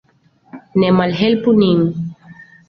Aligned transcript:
Ne 0.79 0.89
malhelpu 0.99 1.53
nin. 1.59 1.81